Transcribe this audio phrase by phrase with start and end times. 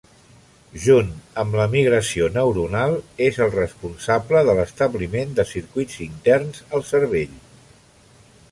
[0.85, 1.09] Junt
[1.41, 7.37] amb la migració neuronal, és el responsable de l'establiment de circuits interns al cervell.